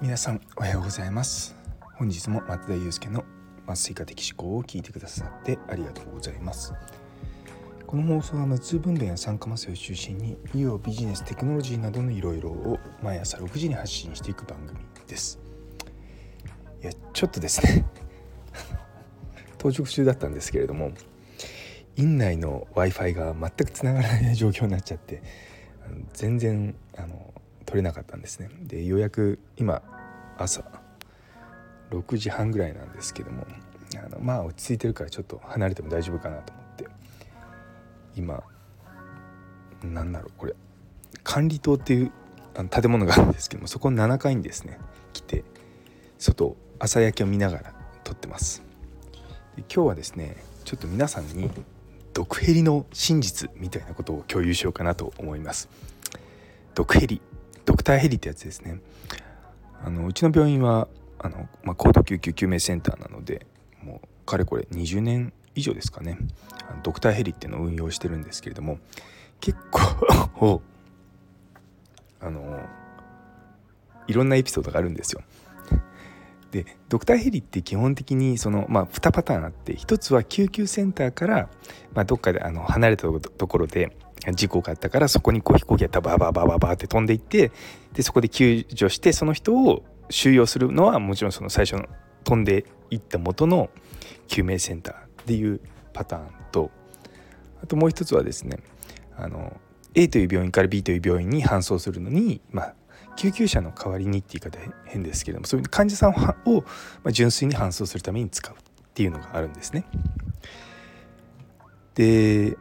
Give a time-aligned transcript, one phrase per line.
[0.00, 1.54] 皆さんおはようございます。
[1.98, 3.26] 本日も松田祐介の
[3.66, 6.72] 麻酔科的思考を聞いてくださってありがとうございます。
[7.86, 15.38] この放送は無痛分娩や酸化麻酔を中心に医療ビジネステクノロジーなどのいろいろを毎朝6時に発信していく番組です。
[16.82, 17.84] いやちょっとですね。
[19.58, 20.92] 当直中だったんですけれども
[22.00, 25.22] 院内の w i f i が全くつながらない状況になっちゃって
[26.14, 27.34] 全然あの
[27.66, 28.48] 取れなかったんですね。
[28.62, 29.82] でようやく今
[30.38, 30.64] 朝
[31.90, 33.46] 6時半ぐらいなんですけども
[33.96, 36.86] あのまあ落ち着いてるからちょっと離れても大丈夫かなと思って
[38.16, 38.42] 今
[39.82, 40.54] なんだろうこれ
[41.22, 42.12] 管理棟っていう
[42.56, 44.78] あの建物があるんですけどもそこの7階にですね
[45.12, 45.44] 来て
[46.18, 47.74] 外朝焼けを見ながら
[48.04, 48.62] 撮ってます。
[49.56, 51.50] で今日はですねちょっと皆さんに
[52.12, 55.68] 毒ヘリの真実みたいなことを共有しようかなと思います。
[56.74, 57.20] 毒ヘリ
[57.64, 58.80] ドクターヘリってやつですね。
[59.82, 63.46] あのうちの病院はあの、まあ、高度救急救命センターなので
[63.82, 66.18] もうかれこれ20年以上ですかね。
[66.82, 68.78] ドクターヘリっていうのを運用してるんですけれども
[69.40, 70.62] 結構
[72.20, 72.60] あの
[74.06, 75.22] いろんなエピソードがあるんですよ。
[76.50, 81.48] でドクターヘリって基本的にその、まあ、2パターンあって1つは救急センターから、
[81.94, 83.96] まあ、どっかであの離れたところで
[84.34, 87.52] 事故があったからそこにこう飛行機がバーバーバーバーバーって飛んでいって
[87.94, 91.86] でそこで救助してその人を収容するのはもちろんその最初の
[92.24, 93.70] 飛んでいった元の
[94.26, 95.60] 救命センターっていう
[95.92, 96.70] パターンと
[97.62, 98.58] あともう一つはですね
[99.16, 99.56] あの
[99.94, 102.74] A という病院から B という病院に搬送するのに、まあ、
[103.16, 106.10] 救急車の代わりにって言い方変ですけどもそういう患者さん
[106.46, 106.64] を、
[107.10, 108.56] 純粋に搬送するために使うっ
[108.94, 109.84] ていうのがあるんですね。
[111.94, 112.56] で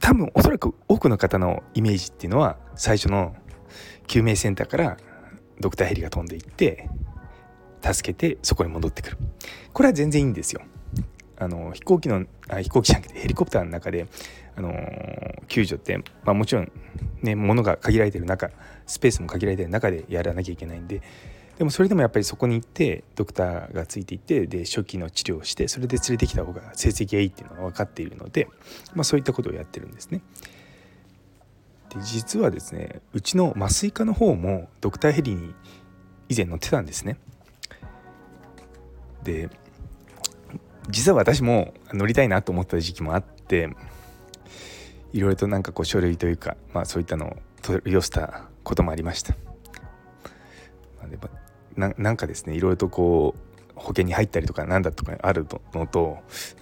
[0.00, 3.36] 多分おそらく多くの方のイメージっていうのは最初の
[4.06, 4.96] 救命センターから
[5.60, 6.88] ドクターヘリが飛んでいって
[7.82, 9.18] 助けてそこに戻ってくる
[9.72, 10.62] これは全然いいんですよ
[11.36, 14.06] あの飛行機のあ飛行機じゃなくてヘリコプターの中で、
[14.56, 16.72] あのー、救助って、まあ、もちろん
[17.22, 18.50] ね物が限られてる中
[18.86, 21.02] スペースも限られてる中でやらなきゃいけないんで
[21.58, 28.48] でもそれでもやっぱりそこに行ってドクターがついていってで初期の治療をしてそれで連れてきた方が成績がいいっていうのが分かっているので、
[28.94, 30.20] まあ、そういったことをやってるんですね。
[31.90, 35.54] で実はですねうちの麻酔科の方もドクターヘリに
[36.28, 37.18] 以前乗ってたんですね。
[39.22, 39.48] で
[40.88, 43.70] 実は私も乗りたいなと思った時期もあって
[45.14, 49.32] いろいろとなんかこう書類というか、まあ、そういったのを取り寄せたこともありました。
[50.98, 51.16] まあ、で
[51.76, 56.18] ななんかですねいろいろとこう保険に入ったりとかなんだとかあるのと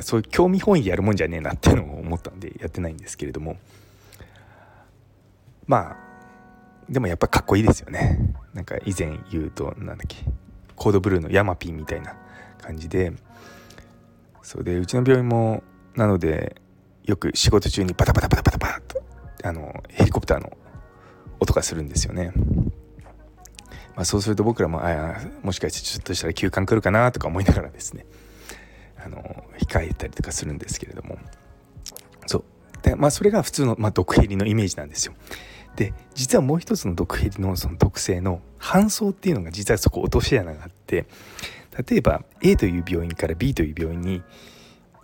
[0.00, 3.56] そういう興味本位でやるもんじゃねえなっていうのを思ったんでやってないんですけれども。
[5.66, 5.96] まあ
[6.88, 8.32] でもやっぱかっこいいですよね。
[8.54, 10.18] なんか以前言うとなんだっけ
[10.76, 12.14] コードブルーのヤマピーみたいな
[12.58, 13.12] 感じで。
[14.42, 15.64] そうでうちの病院も
[15.96, 16.62] なので
[17.06, 19.02] よく仕事中にバタバタバタバタバタと
[19.44, 20.56] あのヘリコプターの
[21.38, 22.32] 音がするんですよね。
[23.94, 28.04] まあ、そうすると僕らもあもしかしてちょっとしたら休館来るかなとか思いながらですね
[29.02, 31.16] あの控えたりとかするんですけれども
[32.26, 32.44] そう
[32.82, 35.14] で、まあ、それが普通の、まあ、毒ヘリのイメージなんですよ。
[35.76, 41.06] で実はもう一つの毒ヘリのその特性の搬送っていうのが実はそこ落とし穴があって
[41.88, 44.22] 例えば A という病院から B という病院に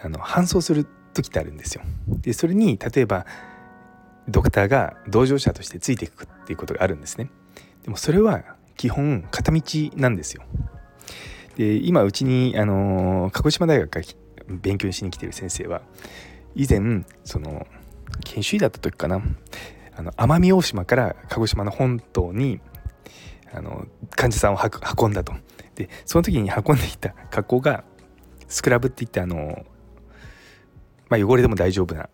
[0.00, 0.86] あの搬送する
[1.16, 1.82] 時ってあるんですよ。
[2.20, 3.26] でそれに例えば
[4.28, 7.30] ドクターが同乗者としてついていくっていうことがあるんですね。
[7.82, 9.62] でもそれは基本片道
[9.96, 10.42] なんですよ。
[11.56, 14.04] で今うちにあの鹿児島大学から
[14.48, 15.82] 勉強しに来てる先生は
[16.54, 17.66] 以前その
[18.24, 19.22] 研修医だった時かな
[19.96, 22.60] あの奄美大島から鹿児島の本島に
[23.52, 24.58] あの患者さんを
[25.00, 25.32] 運んだと
[25.74, 27.84] でその時に運んでいた格好が
[28.48, 29.64] スクラブって言ってあの、
[31.08, 32.08] まあ、汚れでも大丈夫な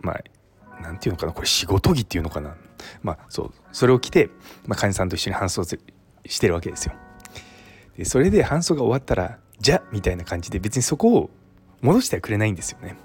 [0.00, 2.56] まあなんていうのかなこれ仕事着っていうのかな
[3.02, 4.30] まあそうそれを着て、
[4.66, 5.64] まあ、患者さんと一緒に搬送
[6.26, 6.94] してるわけですよ。
[7.96, 11.30] でそれで搬送が終わったらじゃみたいな感じで別にそこを
[11.82, 12.96] 戻してはくれないんですよね。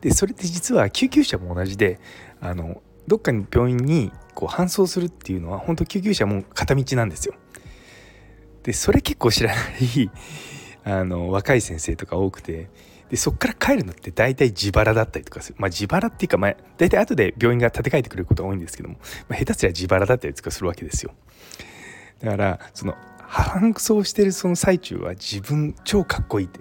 [0.00, 2.00] でそれって実は救急車も同じで
[2.40, 7.34] あのどっかに病院にこう搬送するっていうのは本当救急車も片道なんですよ。
[8.62, 10.10] でそれ結構知らない
[10.84, 12.68] あの若い先生とか多くて
[13.10, 18.96] でそっから帰るのって大体自腹だったりとかするまあ自腹っていうか、まあ、大体後で病院が立て替えてくれることが多いんですけども、
[19.28, 21.12] まあ、下手すりゃ自腹だったりとかするわけですよ
[22.20, 22.94] だからその
[23.28, 26.60] 搬送してるその最中は自分超かっこいいって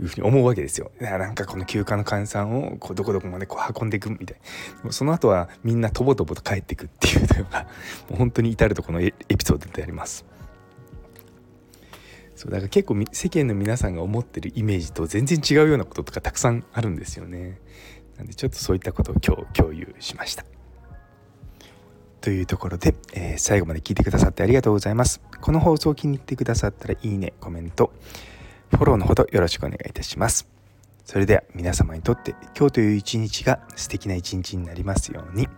[0.00, 0.90] いうふうに思うわけですよ。
[1.00, 4.36] なんかこの休暇の換算をこうどこどこまでこう運んでいくみたい
[4.84, 7.66] なその後はみんなとぼとぼと帰っていくっていうのが
[8.10, 10.24] もう本当に至るとこのエピソードであります。
[12.36, 17.60] そうだから結構世間の皆さんが思ってるイメージと全然違うようなこととかたくさんあるんですよね。
[18.16, 20.44] なんでちょっとそういったことを今日共有しました。
[22.20, 25.20] というところで、えー、最後まで聞いてくださってありがとうございます。
[25.40, 27.92] この放送を気に入ってくださったらいいね、コメント、
[28.70, 30.48] フォローのほどよろしくお願いいたします。
[31.04, 35.48] それでは皆様にとって今日という一日が素敵な一日になりますように。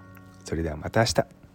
[0.44, 1.45] それではまた明日。